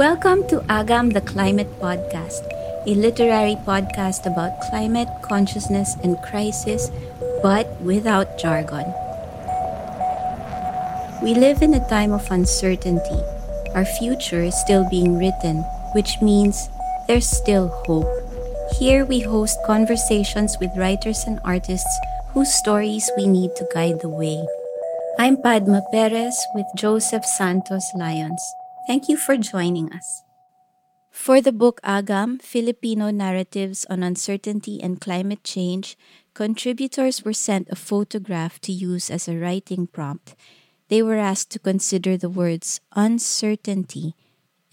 [0.00, 2.48] Welcome to Agam the Climate Podcast,
[2.88, 6.90] a literary podcast about climate, consciousness, and crisis,
[7.42, 8.88] but without jargon.
[11.20, 13.20] We live in a time of uncertainty.
[13.74, 15.60] Our future is still being written,
[15.92, 16.70] which means
[17.06, 18.08] there's still hope.
[18.80, 21.92] Here we host conversations with writers and artists
[22.32, 24.40] whose stories we need to guide the way.
[25.18, 28.40] I'm Padma Perez with Joseph Santos Lyons.
[28.90, 30.24] Thank you for joining us.
[31.12, 35.96] For the book Agam Filipino Narratives on Uncertainty and Climate Change,
[36.34, 40.34] contributors were sent a photograph to use as a writing prompt.
[40.88, 44.16] They were asked to consider the words uncertainty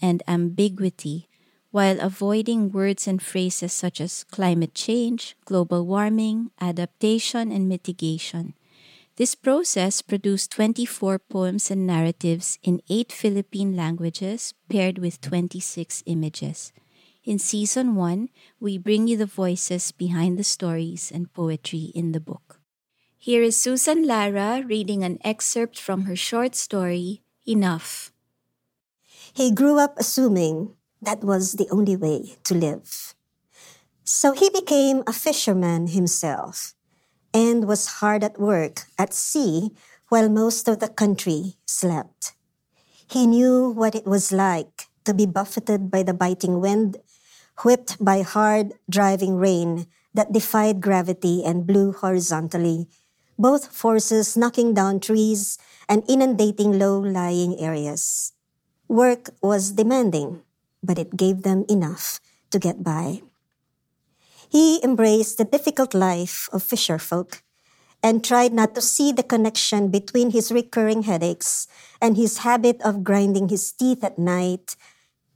[0.02, 1.28] and ambiguity
[1.70, 8.54] while avoiding words and phrases such as climate change, global warming, adaptation, and mitigation.
[9.18, 16.72] This process produced 24 poems and narratives in eight Philippine languages paired with 26 images.
[17.24, 18.28] In season one,
[18.60, 22.60] we bring you the voices behind the stories and poetry in the book.
[23.18, 28.12] Here is Susan Lara reading an excerpt from her short story, Enough.
[29.34, 33.16] He grew up assuming that was the only way to live.
[34.04, 36.77] So he became a fisherman himself
[37.34, 39.70] and was hard at work at sea
[40.08, 42.32] while most of the country slept.
[43.08, 46.98] He knew what it was like to be buffeted by the biting wind,
[47.64, 52.88] whipped by hard driving rain that defied gravity and blew horizontally,
[53.38, 58.32] both forces knocking down trees and inundating low lying areas.
[58.88, 60.42] Work was demanding,
[60.82, 63.22] but it gave them enough to get by.
[64.48, 67.42] He embraced the difficult life of fisherfolk
[68.02, 71.66] and tried not to see the connection between his recurring headaches
[72.00, 74.76] and his habit of grinding his teeth at night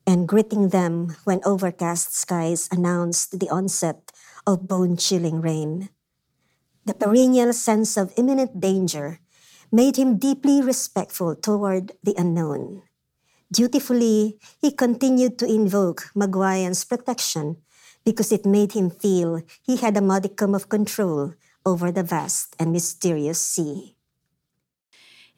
[0.07, 4.13] and gritting them when overcast skies announced the onset
[4.47, 5.91] of bone chilling rain.
[6.87, 9.21] The perennial sense of imminent danger
[9.71, 12.83] made him deeply respectful toward the unknown.
[13.53, 17.59] Dutifully, he continued to invoke Maguiyan's protection
[18.05, 22.73] because it made him feel he had a modicum of control over the vast and
[22.73, 23.97] mysterious sea.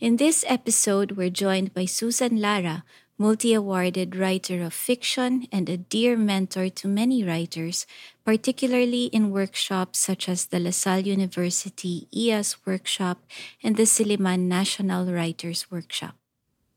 [0.01, 2.85] In this episode, we're joined by Susan Lara,
[3.17, 7.87] multi awarded writer of fiction and a dear mentor to many writers,
[8.25, 13.23] particularly in workshops such as the LaSalle University IYAS Workshop
[13.63, 16.17] and the Silliman National Writers Workshop.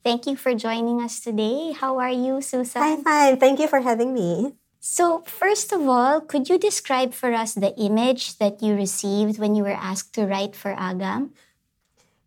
[0.04, 1.74] Thank you for joining us today.
[1.74, 2.82] How are you, Susan?
[2.82, 3.38] I'm fine.
[3.40, 4.54] Thank you for having me.
[4.88, 9.52] So, first of all, could you describe for us the image that you received when
[9.52, 11.36] you were asked to write for Agam?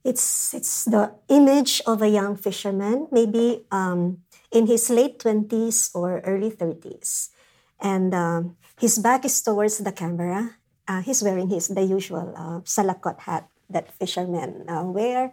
[0.05, 4.21] It's it's the image of a young fisherman, maybe um,
[4.53, 7.33] in his late twenties or early thirties,
[7.81, 10.61] and um, his back is towards the camera.
[10.85, 15.33] Uh, he's wearing his the usual uh, salakot hat that fishermen uh, wear.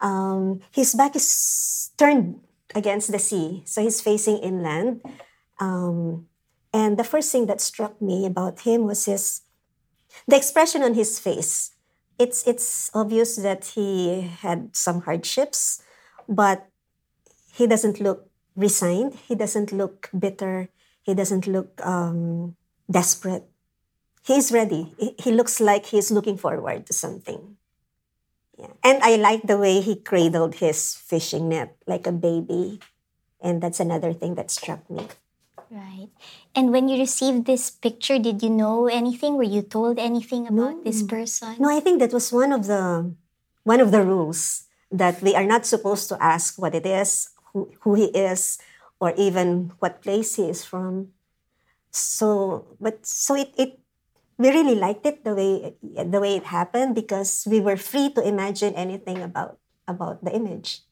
[0.00, 2.40] Um, his back is turned
[2.72, 5.04] against the sea, so he's facing inland.
[5.60, 6.31] Um,
[6.72, 9.42] and the first thing that struck me about him was his
[10.26, 11.72] the expression on his face.
[12.18, 15.82] It's it's obvious that he had some hardships,
[16.28, 16.68] but
[17.52, 19.14] he doesn't look resigned.
[19.28, 20.68] He doesn't look bitter.
[21.02, 22.56] He doesn't look um,
[22.90, 23.44] desperate.
[24.24, 24.94] He's ready.
[25.18, 27.56] He looks like he's looking forward to something.
[28.56, 28.70] Yeah.
[28.84, 32.78] And I like the way he cradled his fishing net like a baby.
[33.40, 35.08] And that's another thing that struck me.
[35.72, 36.12] Right.
[36.54, 39.40] And when you received this picture, did you know anything?
[39.40, 40.84] Were you told anything about no.
[40.84, 41.56] this person?
[41.56, 43.08] No, I think that was one of the
[43.64, 47.72] one of the rules that we are not supposed to ask what it is, who,
[47.80, 48.60] who he is,
[49.00, 51.16] or even what place he is from.
[51.88, 53.80] So, but so it, it
[54.36, 58.20] we really liked it the way the way it happened because we were free to
[58.20, 59.56] imagine anything about
[59.88, 60.84] about the image.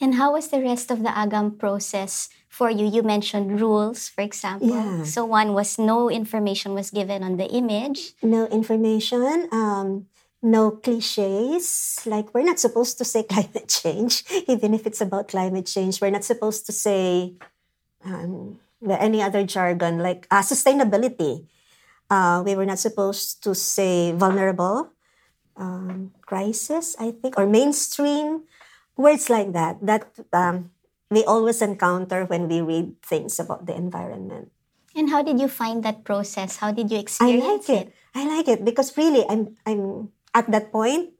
[0.00, 2.86] And how was the rest of the agam process for you?
[2.86, 4.70] You mentioned rules, for example.
[4.70, 5.04] Yeah.
[5.04, 8.14] So one was no information was given on the image.
[8.22, 9.48] No information.
[9.50, 10.06] Um,
[10.42, 12.00] no cliches.
[12.06, 16.00] Like we're not supposed to say climate change, even if it's about climate change.
[16.00, 17.34] We're not supposed to say
[18.04, 21.46] um, any other jargon like uh, sustainability.
[22.10, 24.88] Uh, we were not supposed to say vulnerable,
[25.58, 28.44] um, crisis, I think, or mainstream
[28.98, 30.74] words like that that um,
[31.08, 34.50] we always encounter when we read things about the environment.
[34.92, 36.58] And how did you find that process?
[36.58, 37.86] How did you experience I like it?
[37.88, 37.94] it?
[38.12, 41.14] I like it because really I'm I'm at that point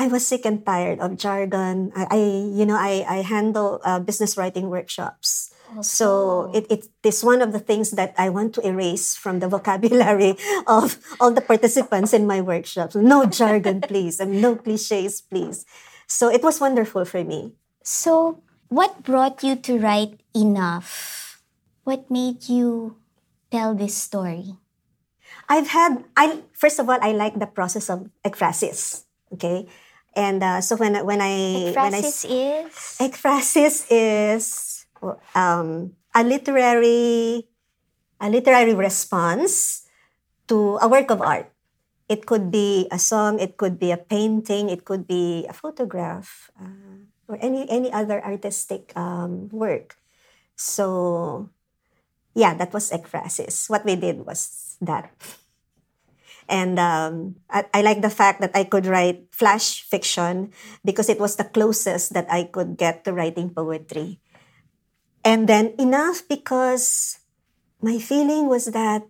[0.00, 1.92] I was sick and tired of jargon.
[1.94, 2.16] I, I
[2.56, 5.52] you know, I, I handle uh, business writing workshops.
[5.82, 9.46] So it, it is one of the things that I want to erase from the
[9.54, 10.34] vocabulary
[10.66, 12.96] of all the participants in my workshops.
[12.96, 15.66] No jargon, please, and no cliches, please.
[16.10, 17.54] So it was wonderful for me.
[17.86, 21.38] So, what brought you to write enough?
[21.86, 22.98] What made you
[23.54, 24.58] tell this story?
[25.46, 29.06] I've had I first of all I like the process of ekphrasis.
[29.34, 29.70] Okay.
[30.18, 34.44] And uh, so when when I ekphrasis when I, is ekphrasis is
[35.38, 37.46] um, a literary
[38.18, 39.86] a literary response
[40.50, 41.46] to a work of art.
[42.10, 46.50] It could be a song, it could be a painting, it could be a photograph,
[46.58, 49.94] uh, or any any other artistic um, work.
[50.58, 51.48] So,
[52.34, 53.70] yeah, that was ekphrasis.
[53.70, 55.14] What we did was that.
[56.50, 60.50] And um, I, I, like the fact that I could write flash fiction
[60.84, 64.18] because it was the closest that I could get to writing poetry.
[65.22, 67.20] And then enough because
[67.80, 69.06] my feeling was that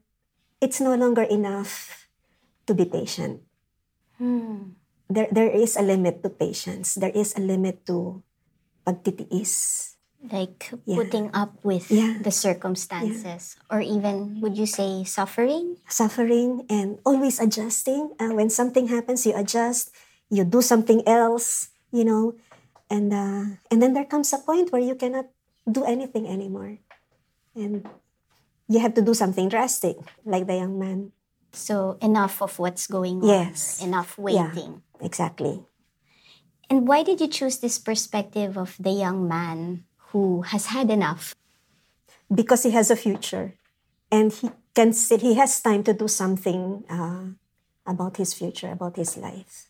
[0.61, 2.00] it's no longer enough
[2.67, 3.43] to be patient.
[4.19, 4.77] Hmm.
[5.09, 6.95] There, there is a limit to patience.
[6.95, 8.23] There is a limit to
[8.87, 9.87] pagtitiis.
[10.21, 10.97] Like yeah.
[10.97, 12.21] putting up with yeah.
[12.21, 13.57] the circumstances.
[13.57, 13.65] Yeah.
[13.73, 15.81] Or even, would you say, suffering?
[15.89, 18.13] Suffering and always adjusting.
[18.21, 19.91] Uh, when something happens, you adjust,
[20.29, 22.37] you do something else, you know.
[22.91, 25.27] And, uh, and then there comes a point where you cannot
[25.65, 26.77] do anything anymore.
[27.57, 27.89] And
[28.69, 31.13] you have to do something drastic, like the young man.
[31.53, 33.29] So enough of what's going on.
[33.29, 33.83] Yes.
[33.83, 34.83] Enough waiting.
[35.01, 35.65] Yeah, exactly.
[36.69, 41.35] And why did you choose this perspective of the young man who has had enough?
[42.33, 43.55] Because he has a future,
[44.13, 44.93] and he can.
[44.93, 47.35] He has time to do something uh,
[47.87, 49.70] about his future, about his life.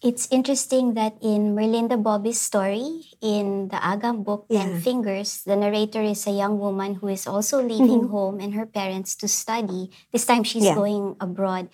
[0.00, 4.64] It's interesting that in Merlinda Bobis story, in the Agam book, yeah.
[4.64, 8.16] Ten Fingers, the narrator is a young woman who is also leaving mm-hmm.
[8.16, 9.92] home and her parents to study.
[10.10, 10.74] This time she's yeah.
[10.74, 11.68] going abroad.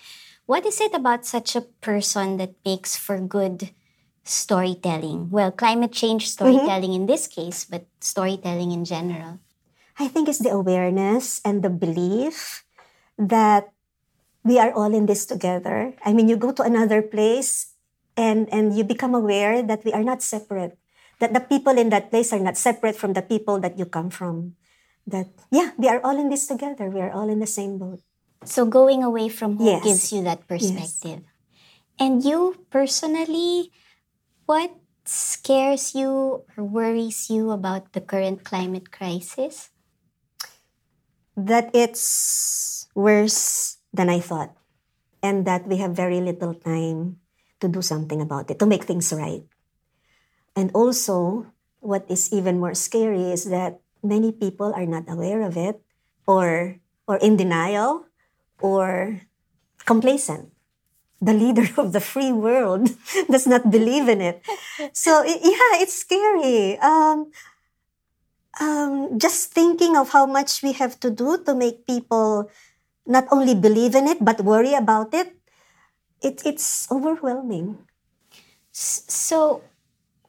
[0.47, 3.71] What is it about such a person that makes for good
[4.25, 5.31] storytelling?
[5.31, 6.35] Well, climate change mm-hmm.
[6.35, 7.07] storytelling mm-hmm.
[7.07, 9.39] in this case, but storytelling in general.
[10.03, 12.67] I think it's the awareness and the belief
[13.19, 13.71] that
[14.43, 15.95] we are all in this together.
[16.05, 17.76] I mean, you go to another place
[18.17, 20.79] and and you become aware that we are not separate
[21.19, 24.11] that the people in that place are not separate from the people that you come
[24.11, 24.57] from.
[25.07, 26.91] That yeah we are all in this together.
[26.91, 28.01] We are all in the same boat.
[28.45, 29.85] So going away from home yes.
[29.85, 31.25] gives you that perspective.
[31.25, 31.35] Yes.
[31.97, 33.73] and you personally
[34.45, 34.69] what
[35.09, 39.71] scares you or worries you about the current climate crisis?
[41.37, 44.57] That it's worse than i thought
[45.23, 47.21] and that we have very little time
[47.61, 49.43] to do something about it, to make things right.
[50.55, 51.47] And also,
[51.81, 55.81] what is even more scary is that many people are not aware of it
[56.27, 56.77] or
[57.07, 58.07] or in denial
[58.61, 59.21] or
[59.85, 60.51] complacent.
[61.21, 62.91] The leader of the free world
[63.31, 64.43] does not believe in it.
[64.93, 66.79] So yeah, it's scary.
[66.79, 67.31] Um,
[68.61, 72.51] um, just thinking of how much we have to do to make people
[73.07, 75.37] not only believe in it but worry about it
[76.27, 77.79] it, it's overwhelming.
[78.73, 79.63] So,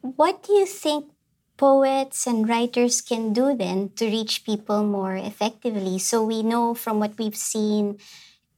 [0.02, 1.12] what do you think
[1.58, 6.00] poets and writers can do then to reach people more effectively?
[6.00, 7.98] So, we know from what we've seen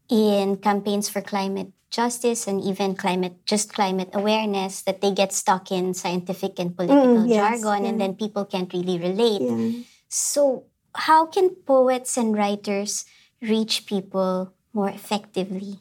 [0.10, 5.72] in campaigns for climate justice and even climate just climate awareness that they get stuck
[5.72, 7.90] in scientific and political mm, yes, jargon yeah.
[7.90, 9.42] and then people can't really relate.
[9.42, 9.82] Yeah.
[10.08, 13.06] So, how can poets and writers
[13.42, 15.80] reach people more effectively?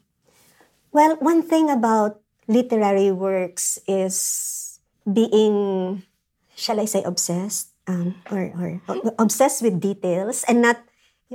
[0.93, 6.03] Well, one thing about literary works is being,
[6.57, 8.81] shall I say, obsessed um, or, or
[9.19, 10.81] obsessed with details and not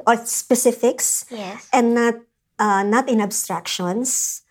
[0.07, 1.69] or specifics yes.
[1.71, 2.15] and not
[2.57, 4.41] uh, not in abstractions,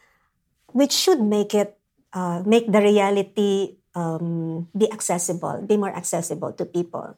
[0.69, 1.79] which should make it
[2.13, 7.17] uh, make the reality um, be accessible, be more accessible to people.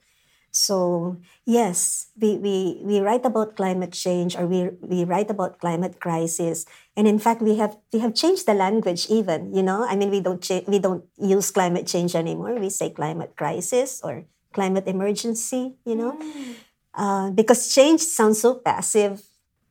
[0.54, 5.98] So yes, we, we, we write about climate change or we, we write about climate
[5.98, 6.64] crisis.
[6.96, 10.10] And in fact, we have, we have changed the language even, you know, I mean,
[10.10, 12.54] we don't, cha- we don't use climate change anymore.
[12.54, 16.54] We say climate crisis or climate emergency, you know, mm.
[16.94, 19.22] uh, because change sounds so passive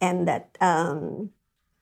[0.01, 1.29] and that, um,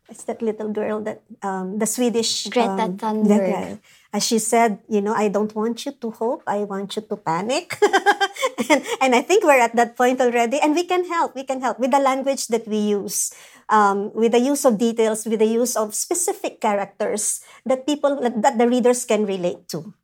[0.10, 3.80] it's that little girl that um, the Swedish Greta um, Thunberg.
[4.14, 6.44] As she said, you know, I don't want you to hope.
[6.46, 7.80] I want you to panic.
[8.70, 11.36] and, and I think we're at that point already, and we can help.
[11.36, 13.32] We can help with the language that we use.
[13.72, 18.60] um, with the use of details, with the use of specific characters that people that
[18.60, 19.96] the readers can relate to.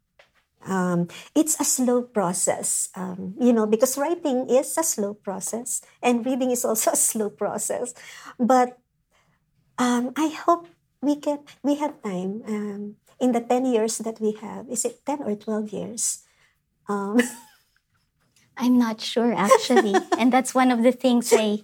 [0.67, 6.25] Um, it's a slow process, um, you know, because writing is a slow process and
[6.25, 7.93] reading is also a slow process.
[8.39, 8.77] But
[9.77, 10.67] um, I hope
[11.01, 14.69] we can we have time um, in the ten years that we have.
[14.69, 16.23] Is it ten or twelve years?
[16.89, 17.19] Um,
[18.57, 21.61] I'm not sure actually, and that's one of the things I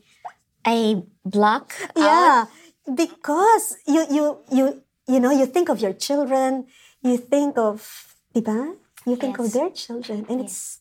[0.66, 2.96] I block yeah, out.
[2.96, 4.66] because you you you
[5.08, 6.68] you know you think of your children,
[7.02, 8.76] you think of diba?
[9.06, 10.80] You think of their children, and it's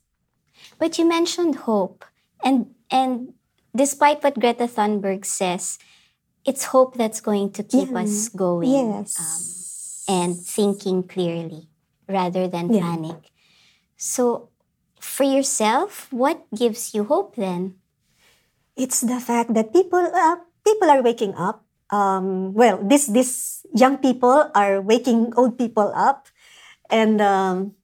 [0.79, 2.05] But you mentioned hope,
[2.45, 3.35] and and
[3.75, 5.79] despite what Greta Thunberg says,
[6.45, 8.02] it's hope that's going to keep Yeah.
[8.05, 9.17] us going yes.
[9.19, 9.41] um,
[10.09, 11.69] and thinking clearly
[12.09, 12.81] rather than Yeah.
[12.83, 13.31] panic.
[13.97, 14.51] So,
[15.01, 17.79] for yourself, what gives you hope then?
[18.77, 21.65] it's the fact that people uh, people are waking up.
[21.91, 26.29] Um, well, this this young people are waking old people up,
[26.91, 27.77] and um,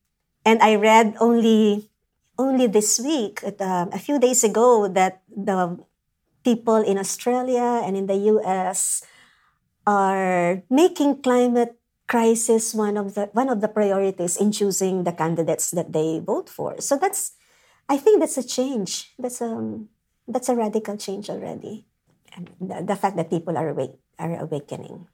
[0.44, 1.90] and I read only
[2.38, 5.76] only this week, um, a few days ago, that the
[6.44, 9.02] people in Australia and in the U.S.
[9.86, 11.77] are making climate
[12.08, 16.48] crisis one of the one of the priorities in choosing the candidates that they vote
[16.48, 16.80] for.
[16.80, 17.36] So that's,
[17.88, 19.12] I think that's a change.
[19.20, 19.52] That's a
[20.26, 21.84] that's a radical change already.
[22.34, 25.06] And the, the fact that people are awake are awakening.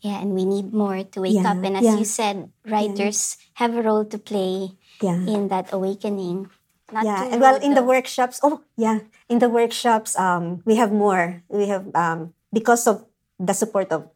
[0.00, 1.58] Yeah, and we need more to wake Yeah, up.
[1.58, 1.98] And as yeah.
[1.98, 5.18] you said, writers have a role to play Yeah.
[5.26, 6.50] in that awakening.
[6.94, 7.34] Not yeah.
[7.34, 11.42] and Well, in the workshops, oh yeah, in the workshops, um, we have more.
[11.50, 13.04] We have um because of
[13.42, 14.06] the support of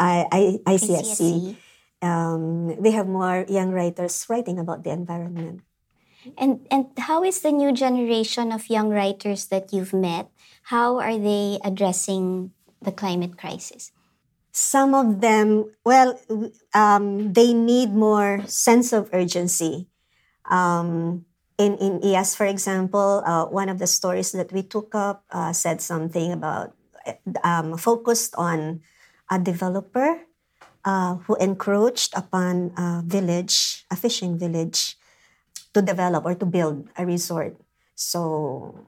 [0.00, 1.56] I, I ICSC, ICSC.
[2.02, 5.62] Um, we have more young writers writing about the environment.
[6.36, 10.28] And and how is the new generation of young writers that you've met?
[10.74, 12.50] How are they addressing
[12.82, 13.92] the climate crisis?
[14.56, 16.16] some of them well
[16.72, 19.84] um, they need more sense of urgency
[20.48, 21.26] um,
[21.58, 25.52] in, in IYAS, for example, uh, one of the stories that we took up uh,
[25.52, 26.74] said something about
[27.42, 28.80] um, focused on
[29.30, 30.20] a developer
[30.86, 34.96] uh, who encroached upon a village, a fishing village,
[35.74, 37.58] to develop or to build a resort.
[37.94, 38.86] So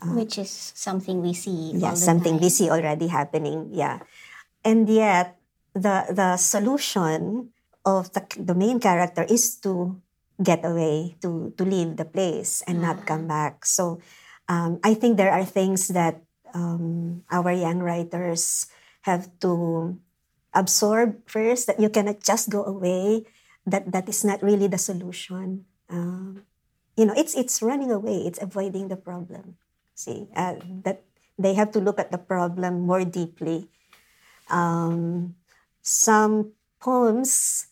[0.00, 1.76] Which is something we see.
[1.76, 2.42] yeah, something time.
[2.42, 3.68] we see already happening.
[3.74, 4.00] Yeah,
[4.64, 5.36] and yet
[5.76, 7.52] the the solution
[7.84, 10.00] of the the main character is to
[10.40, 13.68] get away, to to leave the place and not come back.
[13.68, 14.00] So
[14.48, 16.24] um, I think there are things that
[16.56, 18.72] um, our young writers
[19.04, 19.96] have to
[20.54, 21.66] absorb first.
[21.66, 23.26] That you cannot just go away.
[23.66, 25.66] That that is not really the solution.
[25.88, 26.42] Um,
[26.96, 28.24] you know, it's it's running away.
[28.26, 29.56] It's avoiding the problem.
[29.94, 31.04] See uh, that
[31.38, 33.68] they have to look at the problem more deeply.
[34.50, 35.36] Um,
[35.82, 37.66] some poems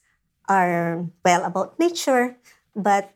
[0.48, 2.36] are well about nature,
[2.76, 3.12] but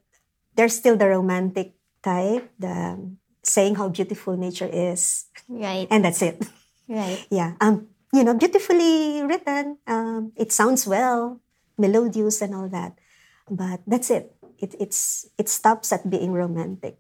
[0.57, 2.99] there's still the romantic type, the
[3.43, 6.45] saying how beautiful nature is, Right, and that's it.
[6.89, 7.25] right.
[7.31, 9.79] Yeah, um, you know, beautifully written.
[9.87, 11.41] Um, it sounds well,
[11.79, 12.99] melodious, and all that,
[13.51, 14.35] but that's it.
[14.59, 16.99] It it's it stops at being romantic.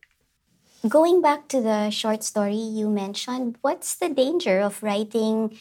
[0.88, 5.54] Going back to the short story you mentioned, what's the danger of writing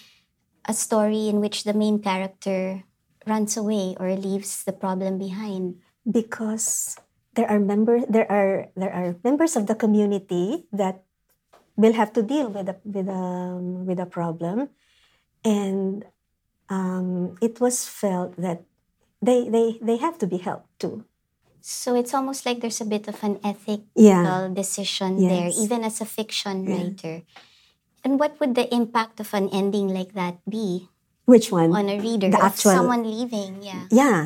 [0.65, 2.83] a story in which the main character
[3.27, 5.77] runs away or leaves the problem behind?
[6.09, 6.97] because
[7.35, 11.03] there are members there are there are members of the community that
[11.75, 13.23] will have to deal with a with a
[13.85, 14.69] with a problem
[15.43, 16.05] and
[16.69, 18.63] um, it was felt that
[19.21, 21.05] they they they have to be helped too.
[21.61, 24.49] So it's almost like there's a bit of an ethical yeah.
[24.49, 26.73] decision there, even as a fiction Yeah.
[26.73, 27.21] writer.
[28.01, 30.89] And what would the impact of an ending like that be
[31.29, 31.69] which one?
[31.69, 32.33] on a reader?
[32.33, 33.61] The actual- someone leaving?
[33.61, 33.85] Yeah.
[33.93, 34.19] yeah.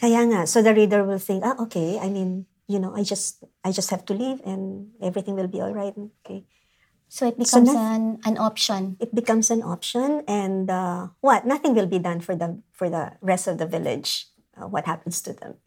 [0.00, 0.48] Kaya nga.
[0.48, 2.00] So the reader will think ah okay.
[2.00, 5.60] I mean you know i just i just have to leave and everything will be
[5.60, 5.92] all right.
[6.24, 6.46] Okay
[7.10, 8.94] So it So becomes an, an option.
[9.02, 13.18] it becomes an option and uh, what nothing will be done for the for the
[13.20, 15.58] rest of the village uh, what happens to them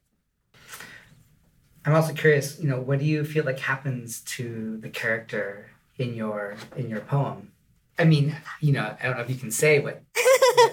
[1.85, 5.67] I'm also curious, you know, what do you feel like happens to the character
[5.99, 7.51] in your in your poem?
[7.99, 9.99] I mean, you know, I don't know if you can say what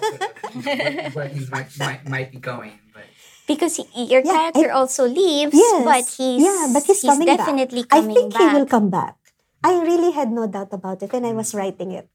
[0.55, 3.11] what, what these might, might might be going, but
[3.50, 5.83] Because he- your Yeah, character also leaves, Yes.
[5.83, 7.43] but he's, yeah, but he's, coming back.
[7.43, 8.43] definitely I coming think back.
[8.47, 9.19] he will come back.
[9.62, 12.09] I really had no doubt about it when I was writing it.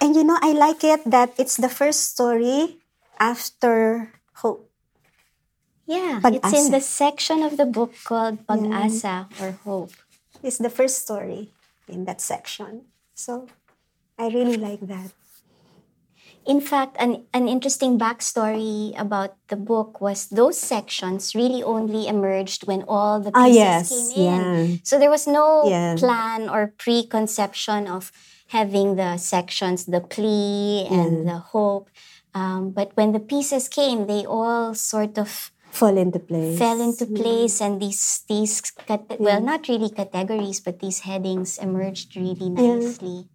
[0.00, 2.78] And you know, I like it that it's the first story
[3.18, 4.70] after Hope.
[5.86, 6.70] Yeah, it's in Pag-asa.
[6.70, 9.92] the section of the book called Pag-asa or Hope.
[10.42, 11.50] It's the first story
[11.88, 12.86] in that section.
[13.14, 13.46] So
[14.18, 15.10] I really like that.
[16.46, 22.66] In fact, an, an interesting backstory about the book was those sections really only emerged
[22.66, 24.40] when all the Ah, pieces yes, came in.
[24.50, 24.76] yeah.
[24.82, 25.94] So there was no Yeah.
[25.96, 28.10] plan or preconception of
[28.48, 31.88] having the sections, the plea and the hope.
[32.34, 36.58] Um, but when the pieces came, they all sort of Fall into place.
[36.58, 38.60] fell into place, and these these
[39.18, 43.31] well, not really categories, but these headings emerged really nicely.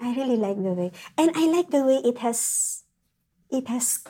[0.00, 2.84] I really like the way, and I like the way it has,
[3.50, 4.04] it has,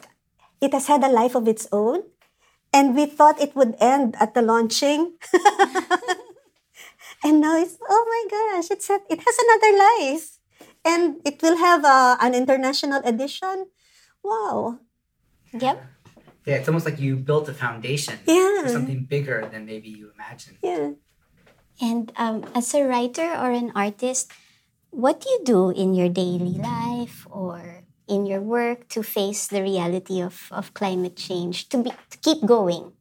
[0.60, 2.02] it has had a life of its own,
[2.72, 5.14] and we thought it would end at the launching,
[7.24, 10.38] and now it's oh my gosh, it's had, it has another life,
[10.84, 13.66] and it will have a, an international edition.
[14.22, 14.80] Wow,
[15.52, 15.84] Yep.
[16.46, 18.62] Yeah, it's almost like you built a foundation Yeah.
[18.62, 20.58] for something bigger than maybe you imagined.
[20.62, 20.90] yeah.
[21.80, 24.32] And um, as a writer or an artist,
[24.96, 29.60] what do you do in your daily life or in your work to face the
[29.60, 32.92] reality of, of climate change, to, be, to keep going?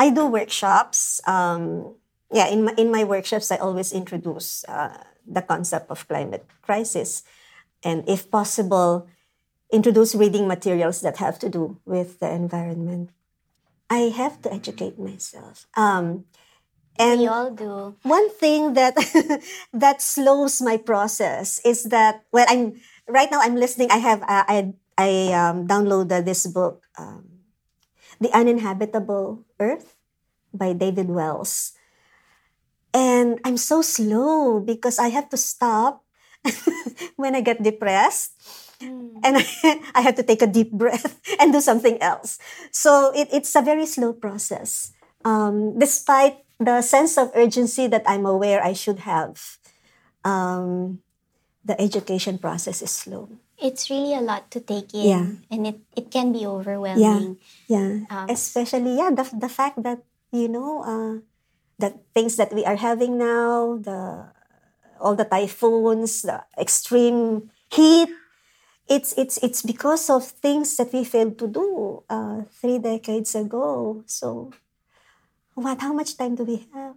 [0.00, 1.20] I do workshops.
[1.28, 1.94] Um,
[2.32, 7.22] yeah, in my in my workshops, I always introduce uh, the concept of climate crisis,
[7.84, 9.06] and if possible,
[9.70, 13.10] introduce reading materials that have to do with the environment.
[13.88, 15.68] I have to educate myself.
[15.76, 16.24] Um,
[16.98, 17.96] and We all do.
[18.02, 18.94] one thing that
[19.72, 24.44] that slows my process is that well i'm right now i'm listening i have uh,
[24.48, 27.44] i i um, downloaded this book um,
[28.20, 29.96] the uninhabitable earth
[30.54, 31.72] by david wells
[32.94, 36.04] and i'm so slow because i have to stop
[37.16, 38.32] when i get depressed
[39.24, 39.44] and I,
[39.96, 42.38] I have to take a deep breath and do something else.
[42.72, 44.92] So it, it's a very slow process.
[45.24, 49.58] Um, despite the sense of urgency that I'm aware I should have,
[50.24, 51.00] um,
[51.64, 53.28] the education process is slow.
[53.58, 55.26] It's really a lot to take in, Yeah.
[55.50, 57.38] and it, it can be overwhelming.
[57.68, 61.14] Yeah, Um, especially yeah the the fact that you know uh,
[61.78, 64.30] the things that we are having now, the
[65.00, 68.08] all the typhoons, the extreme heat.
[68.88, 74.02] It's it's it's because of things that we failed to do uh, three decades ago.
[74.06, 74.52] So,
[75.56, 75.80] what?
[75.80, 76.94] How much time do we have?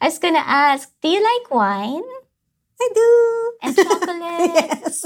[0.00, 2.06] I was gonna ask, do you like wine
[2.80, 3.10] I do.
[3.62, 4.54] and chocolate?
[4.54, 5.04] yes.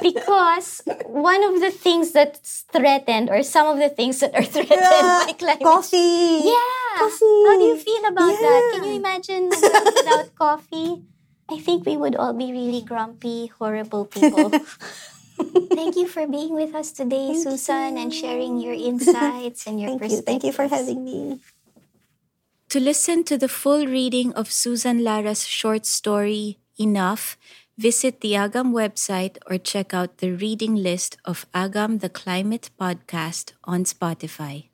[0.00, 4.80] Because one of the things that's threatened, or some of the things that are threatened
[4.80, 6.40] Yeah, by climate Coffee.
[6.46, 6.96] Yeah.
[6.96, 7.42] Coffee.
[7.44, 8.60] How do you feel about that?
[8.74, 11.02] Can you imagine without coffee?
[11.50, 14.52] I think we would all be really grumpy, horrible people.
[15.72, 19.98] Thank you for being with us today, Thank Susan, and sharing your insights and your
[19.98, 20.20] Thank you.
[20.22, 21.40] Thank you for having me.
[22.70, 27.36] To listen to the full reading of Susan Lara's short story, Enough,
[27.76, 33.52] visit the Agam website or check out the reading list of Agam the Climate podcast
[33.64, 34.70] on Spotify.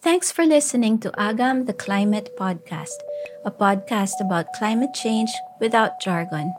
[0.00, 2.96] Thanks for listening to Agam the Climate podcast,
[3.44, 5.28] a podcast about climate change
[5.60, 6.54] without jargon.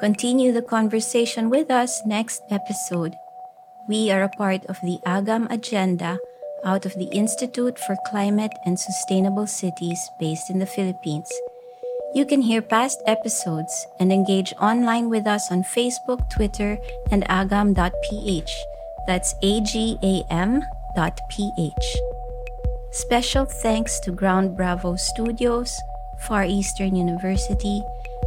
[0.00, 3.16] Continue the conversation with us next episode.
[3.88, 6.20] We are a part of the Agam Agenda
[6.64, 11.28] out of the Institute for Climate and Sustainable Cities based in the Philippines.
[12.14, 16.78] You can hear past episodes and engage online with us on Facebook, Twitter,
[17.10, 18.52] and agam.ph.
[19.08, 20.62] That's A G A M
[20.94, 21.88] dot ph.
[22.92, 25.74] Special thanks to Ground Bravo Studios,
[26.20, 27.82] Far Eastern University,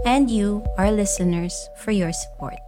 [0.06, 2.60] and you, our listeners, for your support.